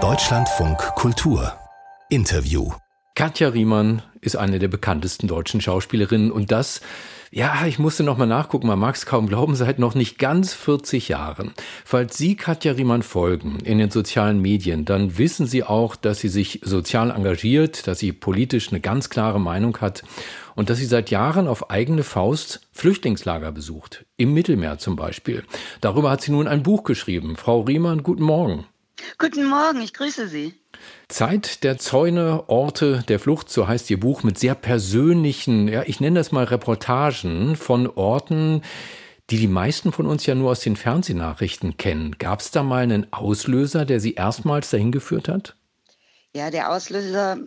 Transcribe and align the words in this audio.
Deutschlandfunk 0.00 0.78
Kultur. 0.94 1.58
Interview. 2.08 2.70
Katja 3.16 3.48
Riemann 3.48 4.02
ist 4.20 4.36
eine 4.36 4.60
der 4.60 4.68
bekanntesten 4.68 5.26
deutschen 5.26 5.60
Schauspielerinnen 5.60 6.30
und 6.30 6.52
das 6.52 6.80
ja, 7.30 7.66
ich 7.66 7.78
musste 7.78 8.02
noch 8.02 8.16
mal 8.16 8.26
nachgucken, 8.26 8.66
man 8.66 8.78
mag 8.78 8.94
es 8.94 9.06
kaum 9.06 9.26
glauben, 9.26 9.54
seit 9.54 9.78
noch 9.78 9.94
nicht 9.94 10.18
ganz 10.18 10.54
40 10.54 11.08
Jahren. 11.08 11.52
Falls 11.84 12.16
Sie 12.16 12.36
Katja 12.36 12.72
Riemann 12.72 13.02
folgen 13.02 13.58
in 13.60 13.78
den 13.78 13.90
sozialen 13.90 14.40
Medien, 14.40 14.84
dann 14.84 15.18
wissen 15.18 15.46
Sie 15.46 15.64
auch, 15.64 15.96
dass 15.96 16.20
sie 16.20 16.28
sich 16.28 16.60
sozial 16.62 17.10
engagiert, 17.10 17.86
dass 17.86 17.98
sie 17.98 18.12
politisch 18.12 18.70
eine 18.70 18.80
ganz 18.80 19.10
klare 19.10 19.40
Meinung 19.40 19.78
hat 19.80 20.02
und 20.54 20.70
dass 20.70 20.78
sie 20.78 20.86
seit 20.86 21.10
Jahren 21.10 21.46
auf 21.46 21.70
eigene 21.70 22.02
Faust 22.02 22.60
Flüchtlingslager 22.72 23.52
besucht. 23.52 24.06
Im 24.16 24.34
Mittelmeer 24.34 24.78
zum 24.78 24.96
Beispiel. 24.96 25.44
Darüber 25.80 26.10
hat 26.10 26.22
sie 26.22 26.32
nun 26.32 26.48
ein 26.48 26.62
Buch 26.62 26.84
geschrieben. 26.84 27.36
Frau 27.36 27.60
Riemann, 27.60 28.02
guten 28.02 28.24
Morgen. 28.24 28.66
Guten 29.18 29.48
Morgen, 29.48 29.80
ich 29.80 29.94
grüße 29.94 30.28
Sie. 30.28 30.54
Zeit 31.08 31.64
der 31.64 31.78
Zäune, 31.78 32.48
Orte 32.48 33.04
der 33.08 33.18
Flucht, 33.18 33.50
so 33.50 33.66
heißt 33.66 33.90
Ihr 33.90 34.00
Buch, 34.00 34.22
mit 34.22 34.38
sehr 34.38 34.54
persönlichen, 34.54 35.68
ja, 35.68 35.82
ich 35.86 36.00
nenne 36.00 36.20
das 36.20 36.32
mal 36.32 36.44
Reportagen 36.44 37.56
von 37.56 37.86
Orten, 37.86 38.62
die 39.30 39.38
die 39.38 39.46
meisten 39.46 39.92
von 39.92 40.06
uns 40.06 40.24
ja 40.26 40.34
nur 40.34 40.50
aus 40.50 40.60
den 40.60 40.76
Fernsehnachrichten 40.76 41.76
kennen. 41.76 42.16
Gab 42.18 42.40
es 42.40 42.50
da 42.50 42.62
mal 42.62 42.82
einen 42.82 43.12
Auslöser, 43.12 43.84
der 43.84 44.00
Sie 44.00 44.14
erstmals 44.14 44.70
dahin 44.70 44.92
geführt 44.92 45.28
hat? 45.28 45.57
Ja, 46.34 46.50
der 46.50 46.70
Auslöser 46.70 47.38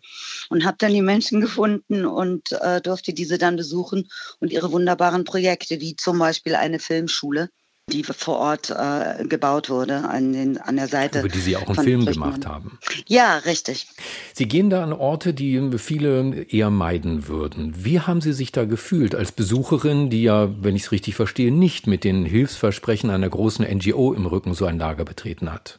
und 0.48 0.64
habe 0.64 0.78
dann 0.78 0.92
die 0.92 1.02
Menschen 1.02 1.40
gefunden 1.42 2.06
und 2.06 2.52
äh, 2.52 2.80
durfte 2.80 3.12
diese 3.12 3.38
dann 3.38 3.56
besuchen 3.56 4.08
und 4.40 4.50
ihre 4.52 4.72
wunderbaren 4.72 5.24
Projekte, 5.24 5.80
wie 5.80 5.96
zum 5.96 6.18
Beispiel 6.18 6.54
eine 6.54 6.78
Filmschule 6.78 7.50
die 7.88 8.04
vor 8.04 8.38
Ort 8.38 8.70
äh, 8.70 9.24
gebaut 9.24 9.70
wurde, 9.70 10.08
an, 10.08 10.32
den, 10.32 10.58
an 10.58 10.76
der 10.76 10.88
Seite. 10.88 11.20
Über 11.20 11.28
die 11.28 11.38
Sie 11.38 11.56
auch 11.56 11.66
einen 11.66 11.84
Film 11.84 12.06
gemacht 12.06 12.46
haben. 12.46 12.78
Ja, 13.06 13.38
richtig. 13.38 13.86
Sie 14.34 14.46
gehen 14.46 14.70
da 14.70 14.82
an 14.82 14.92
Orte, 14.92 15.34
die 15.34 15.78
viele 15.78 16.42
eher 16.44 16.70
meiden 16.70 17.28
würden. 17.28 17.74
Wie 17.76 18.00
haben 18.00 18.20
Sie 18.20 18.32
sich 18.32 18.52
da 18.52 18.64
gefühlt 18.64 19.14
als 19.14 19.32
Besucherin, 19.32 20.10
die 20.10 20.22
ja, 20.22 20.48
wenn 20.62 20.76
ich 20.76 20.82
es 20.82 20.92
richtig 20.92 21.14
verstehe, 21.14 21.52
nicht 21.52 21.86
mit 21.86 22.04
den 22.04 22.24
Hilfsversprechen 22.24 23.10
einer 23.10 23.28
großen 23.28 23.64
NGO 23.64 24.12
im 24.12 24.26
Rücken 24.26 24.54
so 24.54 24.66
ein 24.66 24.78
Lager 24.78 25.04
betreten 25.04 25.52
hat? 25.52 25.78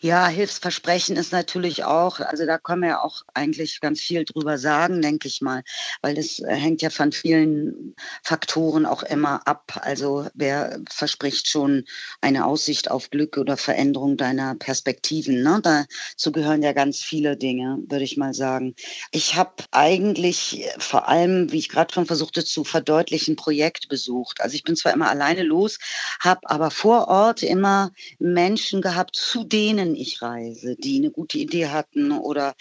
Ja, 0.00 0.28
Hilfsversprechen 0.28 1.16
ist 1.16 1.32
natürlich 1.32 1.84
auch, 1.84 2.20
also 2.20 2.46
da 2.46 2.58
können 2.58 2.82
wir 2.82 2.88
ja 2.88 3.02
auch 3.02 3.22
eigentlich 3.34 3.80
ganz 3.80 4.00
viel 4.00 4.24
drüber 4.24 4.58
sagen, 4.58 5.02
denke 5.02 5.28
ich 5.28 5.40
mal, 5.40 5.62
weil 6.02 6.14
das 6.14 6.40
hängt 6.46 6.82
ja 6.82 6.90
von 6.90 7.12
vielen 7.12 7.94
Faktoren 8.22 8.86
auch 8.86 9.02
immer 9.02 9.46
ab. 9.46 9.80
Also 9.82 10.26
wer 10.34 10.80
verspricht 10.88 11.48
schon 11.48 11.84
eine 12.20 12.46
Aussicht 12.46 12.90
auf 12.90 13.10
Glück 13.10 13.36
oder 13.36 13.56
Veränderung 13.56 14.16
deiner 14.16 14.54
Perspektiven. 14.54 15.42
Ne? 15.42 15.60
Dazu 15.62 16.32
gehören 16.32 16.62
ja 16.62 16.72
ganz 16.72 17.02
viele 17.02 17.36
Dinge, 17.36 17.78
würde 17.88 18.04
ich 18.04 18.16
mal 18.16 18.34
sagen. 18.34 18.74
Ich 19.10 19.36
habe 19.36 19.64
eigentlich 19.72 20.64
vor 20.78 21.08
allem, 21.08 21.52
wie 21.52 21.58
ich 21.58 21.68
gerade 21.68 21.92
schon 21.92 22.06
versuchte 22.06 22.44
zu 22.44 22.64
verdeutlichen, 22.64 23.36
Projekt 23.36 23.88
besucht. 23.88 24.40
Also 24.40 24.54
ich 24.54 24.64
bin 24.64 24.76
zwar 24.76 24.92
immer 24.92 25.10
alleine 25.10 25.42
los, 25.42 25.78
habe 26.20 26.48
aber 26.48 26.70
vor 26.70 27.08
Ort 27.08 27.42
immer 27.42 27.92
Menschen 28.18 28.80
gehabt, 28.80 29.16
zu 29.16 29.44
denen 29.44 29.57
ich 29.58 30.22
reise, 30.22 30.76
die 30.76 30.98
eine 30.98 31.10
gute 31.10 31.38
Idee 31.38 31.68
hatten 31.68 32.12
oder 32.12 32.54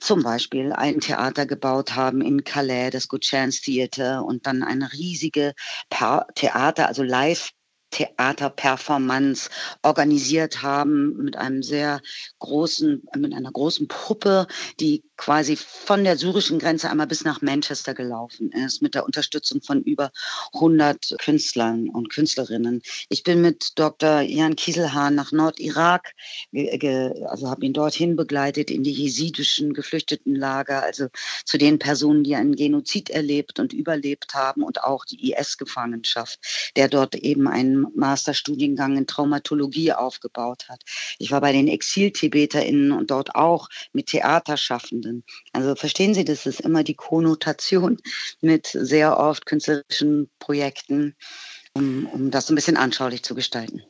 zum 0.00 0.22
Beispiel 0.22 0.72
ein 0.72 1.00
Theater 1.00 1.46
gebaut 1.46 1.96
haben 1.96 2.20
in 2.20 2.44
Calais, 2.44 2.90
das 2.90 3.08
Good 3.08 3.22
Chance 3.22 3.62
Theater 3.62 4.24
und 4.24 4.46
dann 4.46 4.62
eine 4.62 4.92
riesige 4.92 5.54
Theater, 5.90 6.86
also 6.88 7.02
Live 7.02 7.50
Theaterperformance 7.90 9.50
organisiert 9.82 10.62
haben 10.62 11.16
mit 11.16 11.36
einem 11.36 11.62
sehr 11.62 12.00
großen, 12.40 13.04
mit 13.16 13.32
einer 13.32 13.52
großen 13.52 13.86
Puppe, 13.86 14.46
die 14.80 15.04
quasi 15.16 15.56
von 15.56 16.04
der 16.04 16.16
syrischen 16.16 16.58
Grenze 16.58 16.90
einmal 16.90 17.06
bis 17.06 17.24
nach 17.24 17.40
Manchester 17.40 17.94
gelaufen 17.94 18.50
ist, 18.52 18.82
mit 18.82 18.94
der 18.94 19.04
Unterstützung 19.04 19.62
von 19.62 19.82
über 19.82 20.10
100 20.54 21.16
Künstlern 21.18 21.88
und 21.88 22.10
Künstlerinnen. 22.10 22.82
Ich 23.08 23.22
bin 23.22 23.40
mit 23.40 23.78
Dr. 23.78 24.20
Jan 24.20 24.56
Kieselhahn 24.56 25.14
nach 25.14 25.32
Nordirak, 25.32 26.14
also 26.52 27.48
habe 27.48 27.64
ihn 27.64 27.72
dorthin 27.72 28.16
begleitet 28.16 28.70
in 28.70 28.82
die 28.82 28.92
jesidischen 28.92 29.72
Geflüchtetenlager, 29.72 30.82
also 30.82 31.08
zu 31.44 31.58
den 31.58 31.78
Personen, 31.78 32.24
die 32.24 32.34
einen 32.34 32.56
Genozid 32.56 33.10
erlebt 33.10 33.60
und 33.60 33.72
überlebt 33.72 34.34
haben 34.34 34.62
und 34.62 34.82
auch 34.82 35.04
die 35.04 35.32
IS-Gefangenschaft, 35.32 36.72
der 36.76 36.88
dort 36.88 37.14
eben 37.14 37.48
einen 37.48 37.86
Masterstudiengang 37.94 38.96
in 38.96 39.06
Traumatologie 39.06 39.92
aufgebaut 39.92 40.68
hat. 40.68 40.82
Ich 41.18 41.30
war 41.30 41.40
bei 41.40 41.52
den 41.52 41.68
Exil-TibeterInnen 41.68 42.92
und 42.92 43.10
dort 43.10 43.34
auch 43.34 43.68
mit 43.92 44.06
Theaterschaffenden. 45.04 45.24
Also 45.52 45.74
verstehen 45.74 46.14
Sie, 46.14 46.24
das 46.24 46.46
ist 46.46 46.60
immer 46.60 46.82
die 46.84 46.94
Konnotation 46.94 47.98
mit 48.40 48.66
sehr 48.66 49.18
oft 49.18 49.46
künstlerischen 49.46 50.30
Projekten, 50.38 51.14
um, 51.74 52.06
um 52.06 52.30
das 52.30 52.50
ein 52.50 52.54
bisschen 52.54 52.76
anschaulich 52.76 53.22
zu 53.22 53.34
gestalten. 53.34 53.82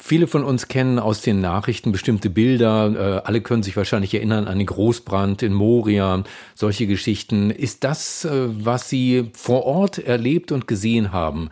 Viele 0.00 0.28
von 0.28 0.44
uns 0.44 0.68
kennen 0.68 1.00
aus 1.00 1.22
den 1.22 1.40
Nachrichten 1.40 1.90
bestimmte 1.90 2.30
Bilder. 2.30 3.22
Äh, 3.24 3.26
alle 3.26 3.40
können 3.40 3.64
sich 3.64 3.76
wahrscheinlich 3.76 4.14
erinnern 4.14 4.46
an 4.46 4.58
den 4.58 4.66
Großbrand 4.66 5.42
in 5.42 5.52
Moria, 5.52 6.22
solche 6.54 6.86
Geschichten. 6.86 7.50
Ist 7.50 7.82
das, 7.82 8.24
äh, 8.24 8.48
was 8.64 8.88
Sie 8.88 9.30
vor 9.34 9.64
Ort 9.64 9.98
erlebt 9.98 10.52
und 10.52 10.68
gesehen 10.68 11.10
haben, 11.12 11.50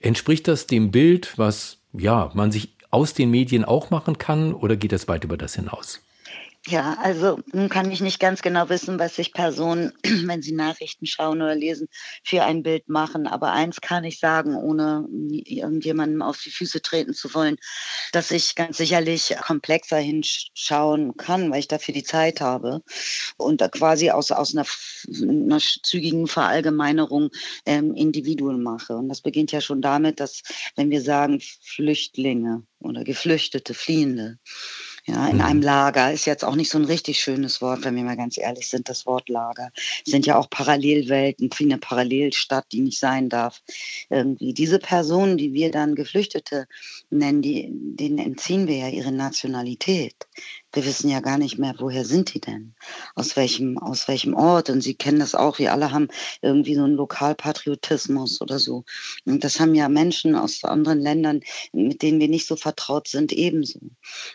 Entspricht 0.00 0.46
das 0.46 0.68
dem 0.68 0.92
Bild, 0.92 1.36
was 1.38 1.78
ja, 1.92 2.30
man 2.32 2.52
sich 2.52 2.76
aus 2.90 3.14
den 3.14 3.32
Medien 3.32 3.64
auch 3.64 3.90
machen 3.90 4.16
kann 4.16 4.54
oder 4.54 4.76
geht 4.76 4.92
das 4.92 5.08
weit 5.08 5.24
über 5.24 5.36
das 5.36 5.56
hinaus? 5.56 6.00
Ja, 6.70 6.98
also 7.00 7.40
nun 7.52 7.70
kann 7.70 7.90
ich 7.90 8.02
nicht 8.02 8.20
ganz 8.20 8.42
genau 8.42 8.68
wissen, 8.68 8.98
was 8.98 9.16
sich 9.16 9.32
Personen, 9.32 9.92
wenn 10.26 10.42
sie 10.42 10.52
Nachrichten 10.52 11.06
schauen 11.06 11.40
oder 11.40 11.54
lesen, 11.54 11.88
für 12.22 12.42
ein 12.42 12.62
Bild 12.62 12.90
machen. 12.90 13.26
Aber 13.26 13.52
eins 13.52 13.80
kann 13.80 14.04
ich 14.04 14.18
sagen, 14.18 14.54
ohne 14.54 15.06
irgendjemandem 15.10 16.20
auf 16.20 16.42
die 16.42 16.50
Füße 16.50 16.82
treten 16.82 17.14
zu 17.14 17.32
wollen, 17.32 17.56
dass 18.12 18.30
ich 18.30 18.54
ganz 18.54 18.76
sicherlich 18.76 19.34
komplexer 19.40 19.96
hinschauen 19.96 21.16
kann, 21.16 21.50
weil 21.50 21.60
ich 21.60 21.68
dafür 21.68 21.94
die 21.94 22.02
Zeit 22.02 22.42
habe 22.42 22.82
und 23.38 23.62
quasi 23.72 24.10
aus, 24.10 24.30
aus 24.30 24.54
einer, 24.54 24.66
einer 25.22 25.60
zügigen 25.60 26.26
Verallgemeinerung 26.26 27.30
ähm, 27.64 27.94
Individuen 27.94 28.62
mache. 28.62 28.94
Und 28.94 29.08
das 29.08 29.22
beginnt 29.22 29.52
ja 29.52 29.62
schon 29.62 29.80
damit, 29.80 30.20
dass 30.20 30.42
wenn 30.76 30.90
wir 30.90 31.00
sagen 31.00 31.40
Flüchtlinge 31.62 32.64
oder 32.78 33.04
Geflüchtete, 33.04 33.72
Fliehende, 33.72 34.38
ja, 35.08 35.26
in 35.26 35.40
einem 35.40 35.60
mhm. 35.60 35.64
Lager 35.64 36.12
ist 36.12 36.26
jetzt 36.26 36.44
auch 36.44 36.54
nicht 36.54 36.70
so 36.70 36.78
ein 36.78 36.84
richtig 36.84 37.18
schönes 37.18 37.62
Wort, 37.62 37.82
wenn 37.84 37.96
wir 37.96 38.04
mal 38.04 38.16
ganz 38.16 38.36
ehrlich 38.36 38.68
sind, 38.68 38.90
das 38.90 39.06
Wort 39.06 39.30
Lager. 39.30 39.70
Es 40.04 40.12
sind 40.12 40.26
ja 40.26 40.36
auch 40.36 40.50
Parallelwelten, 40.50 41.48
wie 41.56 41.64
eine 41.64 41.78
Parallelstadt, 41.78 42.66
die 42.72 42.80
nicht 42.80 43.00
sein 43.00 43.30
darf. 43.30 43.62
Irgendwie 44.10 44.52
diese 44.52 44.78
Personen, 44.78 45.38
die 45.38 45.54
wir 45.54 45.70
dann 45.70 45.94
Geflüchtete 45.94 46.66
nennen, 47.08 47.40
die, 47.40 47.68
denen 47.70 48.18
entziehen 48.18 48.68
wir 48.68 48.76
ja 48.76 48.88
ihre 48.88 49.12
Nationalität. 49.12 50.14
Wir 50.72 50.84
wissen 50.84 51.08
ja 51.08 51.20
gar 51.20 51.38
nicht 51.38 51.58
mehr, 51.58 51.74
woher 51.78 52.04
sind 52.04 52.34
die 52.34 52.40
denn? 52.40 52.74
Aus 53.14 53.36
welchem, 53.36 53.78
aus 53.78 54.06
welchem 54.06 54.34
Ort? 54.34 54.68
Und 54.68 54.82
Sie 54.82 54.94
kennen 54.94 55.18
das 55.18 55.34
auch, 55.34 55.58
wir 55.58 55.72
alle 55.72 55.92
haben 55.92 56.08
irgendwie 56.42 56.74
so 56.74 56.84
einen 56.84 56.94
Lokalpatriotismus 56.94 58.40
oder 58.40 58.58
so. 58.58 58.84
Und 59.24 59.44
das 59.44 59.60
haben 59.60 59.74
ja 59.74 59.88
Menschen 59.88 60.34
aus 60.34 60.64
anderen 60.64 61.00
Ländern, 61.00 61.40
mit 61.72 62.02
denen 62.02 62.20
wir 62.20 62.28
nicht 62.28 62.46
so 62.46 62.56
vertraut 62.56 63.08
sind, 63.08 63.32
ebenso. 63.32 63.80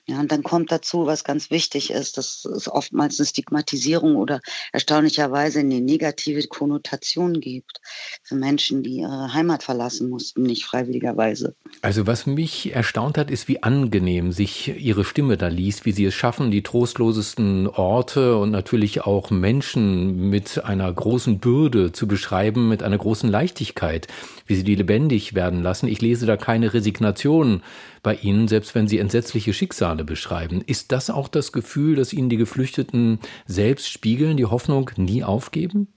Ja, 0.07 0.19
und 0.19 0.31
dann 0.31 0.43
kommt 0.43 0.71
dazu, 0.71 1.05
was 1.05 1.23
ganz 1.23 1.51
wichtig 1.51 1.91
ist, 1.91 2.17
dass 2.17 2.45
es 2.45 2.67
oftmals 2.67 3.19
eine 3.19 3.27
Stigmatisierung 3.27 4.15
oder 4.15 4.41
erstaunlicherweise 4.71 5.59
eine 5.59 5.81
negative 5.81 6.47
Konnotation 6.47 7.39
gibt 7.39 7.79
für 8.23 8.35
Menschen, 8.35 8.81
die 8.81 8.97
ihre 8.97 9.33
Heimat 9.33 9.63
verlassen 9.63 10.09
mussten, 10.09 10.43
nicht 10.43 10.65
freiwilligerweise. 10.65 11.55
Also 11.81 12.07
was 12.07 12.25
mich 12.25 12.73
erstaunt 12.73 13.17
hat, 13.17 13.29
ist, 13.29 13.47
wie 13.47 13.61
angenehm 13.61 14.31
sich 14.31 14.67
Ihre 14.67 15.03
Stimme 15.03 15.37
da 15.37 15.47
liest, 15.47 15.85
wie 15.85 15.91
Sie 15.91 16.05
es 16.05 16.13
schaffen, 16.23 16.51
die 16.51 16.63
trostlosesten 16.63 17.67
Orte 17.67 18.37
und 18.37 18.49
natürlich 18.49 19.01
auch 19.01 19.29
Menschen 19.29 20.29
mit 20.29 20.63
einer 20.63 20.89
großen 20.89 21.39
Bürde 21.39 21.91
zu 21.91 22.07
beschreiben, 22.07 22.69
mit 22.69 22.81
einer 22.81 22.97
großen 22.97 23.29
Leichtigkeit, 23.29 24.07
wie 24.47 24.55
sie 24.55 24.63
die 24.63 24.75
lebendig 24.75 25.33
werden 25.33 25.61
lassen. 25.61 25.89
Ich 25.89 26.01
lese 26.01 26.25
da 26.25 26.37
keine 26.37 26.73
Resignation 26.73 27.61
bei 28.03 28.15
Ihnen, 28.15 28.47
selbst 28.47 28.73
wenn 28.73 28.87
Sie 28.87 28.99
entsetzliche 28.99 29.51
Schicksale 29.51 30.05
beschreiben. 30.05 30.63
Ist 30.65 30.93
das 30.93 31.09
auch 31.09 31.27
das 31.27 31.51
Gefühl, 31.51 31.97
das 31.97 32.13
Ihnen 32.13 32.29
die 32.29 32.37
Geflüchteten 32.37 33.19
selbst 33.45 33.89
spiegeln, 33.89 34.37
die 34.37 34.45
Hoffnung 34.45 34.91
nie 34.95 35.25
aufgeben? 35.25 35.93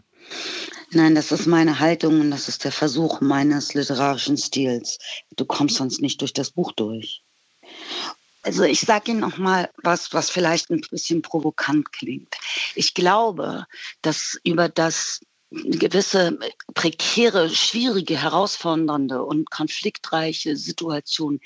Nein, 0.91 1.15
das 1.15 1.31
ist 1.31 1.47
meine 1.47 1.79
Haltung 1.79 2.21
und 2.21 2.33
das 2.33 2.49
ist 2.49 2.65
der 2.65 2.73
Versuch 2.73 3.21
meines 3.21 3.75
literarischen 3.75 4.37
Stils. 4.37 4.99
Du 5.37 5.45
kommst 5.45 5.77
sonst 5.77 6.01
nicht 6.01 6.21
durch 6.21 6.33
das 6.33 6.51
Buch 6.51 6.73
durch. 6.73 7.23
Also 8.47 8.63
ich 8.63 8.81
sage 8.81 9.11
Ihnen 9.11 9.21
noch 9.21 9.39
mal 9.39 9.71
was, 9.83 10.13
was 10.13 10.31
vielleicht 10.31 10.71
ein 10.71 10.81
bisschen 10.89 11.21
provokant 11.21 11.93
klingt. 11.93 12.37
Ich 12.77 12.95
glaube, 12.95 13.67
dass 14.03 14.39
über 14.45 14.69
das 14.69 15.21
gewisse 15.51 16.39
prekäre, 16.73 17.51
schwierige, 17.51 18.17
herausfordernde 18.17 19.25
und 19.25 19.51
konfliktreiche 19.51 20.57
Situation 20.57 21.41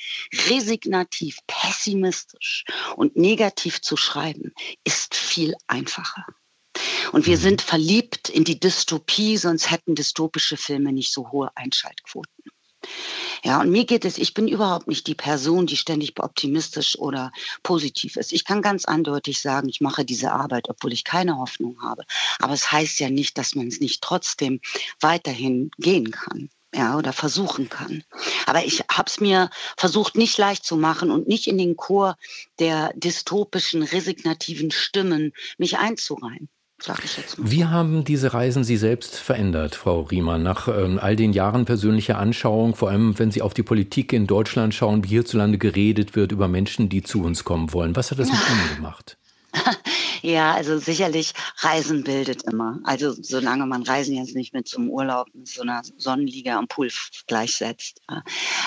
resignativ, 0.50 1.38
pessimistisch 1.46 2.66
und 2.96 3.16
negativ 3.16 3.80
zu 3.80 3.96
schreiben, 3.96 4.52
ist 4.84 5.14
viel 5.14 5.54
einfacher. 5.68 6.26
Und 7.12 7.24
wir 7.26 7.38
sind 7.38 7.62
verliebt 7.62 8.28
in 8.28 8.44
die 8.44 8.60
Dystopie, 8.60 9.38
sonst 9.38 9.70
hätten 9.70 9.94
dystopische 9.94 10.58
Filme 10.58 10.92
nicht 10.92 11.14
so 11.14 11.30
hohe 11.30 11.50
Einschaltquoten. 11.56 12.39
Ja, 13.42 13.60
und 13.60 13.70
mir 13.70 13.84
geht 13.84 14.04
es, 14.04 14.18
ich 14.18 14.34
bin 14.34 14.48
überhaupt 14.48 14.86
nicht 14.86 15.06
die 15.06 15.14
Person, 15.14 15.66
die 15.66 15.76
ständig 15.76 16.12
optimistisch 16.18 16.98
oder 16.98 17.32
positiv 17.62 18.16
ist. 18.16 18.32
Ich 18.32 18.44
kann 18.44 18.62
ganz 18.62 18.84
eindeutig 18.84 19.40
sagen, 19.40 19.68
ich 19.68 19.80
mache 19.80 20.04
diese 20.04 20.32
Arbeit, 20.32 20.68
obwohl 20.68 20.92
ich 20.92 21.04
keine 21.04 21.38
Hoffnung 21.38 21.82
habe. 21.82 22.04
Aber 22.38 22.52
es 22.52 22.70
heißt 22.70 23.00
ja 23.00 23.10
nicht, 23.10 23.38
dass 23.38 23.54
man 23.54 23.68
es 23.68 23.80
nicht 23.80 24.02
trotzdem 24.02 24.60
weiterhin 25.00 25.70
gehen 25.78 26.10
kann 26.10 26.50
ja, 26.74 26.96
oder 26.96 27.12
versuchen 27.12 27.68
kann. 27.68 28.04
Aber 28.46 28.64
ich 28.64 28.84
habe 28.90 29.08
es 29.08 29.20
mir 29.20 29.50
versucht, 29.76 30.16
nicht 30.16 30.36
leicht 30.38 30.64
zu 30.64 30.76
machen 30.76 31.10
und 31.10 31.28
nicht 31.28 31.46
in 31.46 31.58
den 31.58 31.76
Chor 31.76 32.16
der 32.58 32.92
dystopischen, 32.94 33.82
resignativen 33.82 34.70
Stimmen 34.70 35.32
mich 35.58 35.78
einzureihen 35.78 36.48
sag 36.82 37.04
ich 37.04 37.16
jetzt 37.16 37.38
mal. 37.38 37.50
Wie 37.50 37.64
haben 37.64 38.04
diese 38.04 38.32
Reisen 38.32 38.64
Sie 38.64 38.76
selbst 38.76 39.16
verändert, 39.16 39.74
Frau 39.74 40.02
Riemann, 40.02 40.42
nach 40.42 40.68
ähm, 40.68 40.98
all 41.00 41.16
den 41.16 41.32
Jahren 41.32 41.64
persönlicher 41.64 42.18
Anschauung, 42.18 42.74
vor 42.74 42.90
allem 42.90 43.18
wenn 43.18 43.30
Sie 43.30 43.42
auf 43.42 43.54
die 43.54 43.62
Politik 43.62 44.12
in 44.12 44.26
Deutschland 44.26 44.74
schauen, 44.74 45.04
wie 45.04 45.08
hierzulande 45.08 45.58
geredet 45.58 46.16
wird 46.16 46.32
über 46.32 46.48
Menschen, 46.48 46.88
die 46.88 47.02
zu 47.02 47.22
uns 47.22 47.44
kommen 47.44 47.72
wollen? 47.72 47.96
Was 47.96 48.10
hat 48.10 48.18
das 48.18 48.30
mit 48.30 48.40
Ihnen 48.50 48.76
gemacht? 48.76 49.16
Ja, 50.22 50.52
also 50.52 50.78
sicherlich 50.78 51.32
Reisen 51.58 52.04
bildet 52.04 52.42
immer. 52.42 52.78
Also 52.84 53.12
solange 53.12 53.66
man 53.66 53.82
Reisen 53.82 54.16
jetzt 54.16 54.34
nicht 54.34 54.52
mit 54.52 54.68
zum 54.68 54.90
Urlaub, 54.90 55.28
mit 55.32 55.48
so 55.48 55.62
einer 55.62 55.82
Sonnenliege 55.96 56.52
am 56.52 56.68
Pool 56.68 56.90
gleichsetzt. 57.26 58.02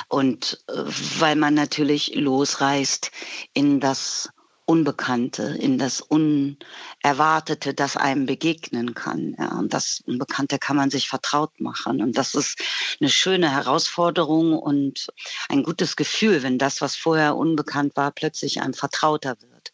Und 0.07 0.63
äh, 0.67 0.83
weil 1.19 1.35
man 1.35 1.53
natürlich 1.53 2.15
losreist 2.15 3.11
in 3.53 3.79
das 3.79 4.29
Unbekannte, 4.65 5.43
in 5.43 5.77
das 5.77 5.99
Unerwartete, 5.99 7.73
das 7.73 7.97
einem 7.97 8.25
begegnen 8.25 8.93
kann. 8.93 9.35
Ja, 9.37 9.57
und 9.57 9.73
das 9.73 10.01
Unbekannte 10.05 10.57
kann 10.57 10.77
man 10.77 10.89
sich 10.89 11.09
vertraut 11.09 11.59
machen. 11.59 12.01
Und 12.01 12.17
das 12.17 12.33
ist 12.33 12.61
eine 13.01 13.09
schöne 13.09 13.51
Herausforderung 13.51 14.57
und 14.57 15.07
ein 15.49 15.63
gutes 15.63 15.97
Gefühl, 15.97 16.43
wenn 16.43 16.57
das, 16.57 16.79
was 16.79 16.95
vorher 16.95 17.35
unbekannt 17.35 17.95
war, 17.97 18.11
plötzlich 18.11 18.61
einem 18.61 18.73
vertrauter 18.73 19.35
wird, 19.41 19.71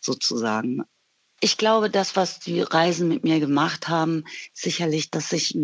sozusagen. 0.00 0.84
Ich 1.40 1.58
glaube, 1.58 1.90
das, 1.90 2.16
was 2.16 2.38
die 2.40 2.62
Reisen 2.62 3.08
mit 3.08 3.22
mir 3.22 3.40
gemacht 3.40 3.88
haben, 3.88 4.24
sicherlich, 4.54 5.10
dass 5.10 5.32
ich 5.32 5.56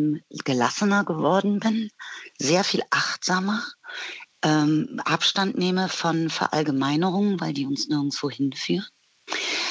gelassener 0.45 1.05
geworden 1.05 1.61
bin, 1.61 1.91
sehr 2.39 2.63
viel 2.63 2.83
achtsamer 2.91 3.63
ähm, 4.43 5.01
Abstand 5.05 5.57
nehme 5.57 5.89
von 5.89 6.31
Verallgemeinerungen, 6.31 7.41
weil 7.41 7.53
die 7.53 7.67
uns 7.67 7.89
nirgendwo 7.89 8.31
hinführen. 8.31 8.87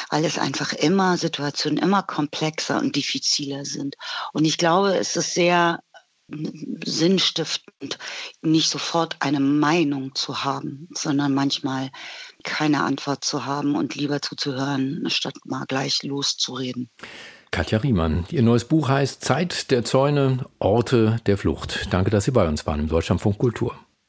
Weil 0.10 0.26
es 0.26 0.38
einfach 0.38 0.74
immer 0.74 1.18
Situationen 1.18 1.78
immer 1.78 2.04
komplexer 2.04 2.80
und 2.80 2.96
diffiziler 2.96 3.66
sind. 3.66 3.96
Und 4.34 4.46
ich 4.46 4.58
glaube, 4.58 4.98
es 4.98 5.16
ist 5.16 5.34
sehr 5.34 5.82
sinnstiftend, 6.86 7.98
nicht 8.42 8.70
sofort 8.70 9.18
eine 9.20 9.40
Meinung 9.40 10.16
zu 10.16 10.44
haben, 10.44 10.88
sondern 10.94 11.34
manchmal 11.34 11.90
keine 12.44 12.84
Antwort 12.84 13.24
zu 13.24 13.46
haben 13.46 13.76
und 13.76 13.96
lieber 13.96 14.22
zuzuhören, 14.22 15.04
statt 15.10 15.36
mal 15.46 15.66
gleich 15.66 16.04
loszureden. 16.04 16.90
Katja 17.52 17.80
Riemann, 17.80 18.26
Ihr 18.30 18.44
neues 18.44 18.66
Buch 18.66 18.88
heißt 18.88 19.24
Zeit 19.24 19.72
der 19.72 19.84
Zäune, 19.84 20.46
Orte 20.60 21.20
der 21.26 21.38
Flucht. 21.38 21.88
Danke, 21.92 22.10
dass 22.10 22.24
Sie 22.24 22.32
bei 22.32 22.48
uns 22.48 22.66
waren 22.66 22.80
im 22.80 22.88
Deutschlandfunk 22.88 23.38
Kultur. 23.38 23.76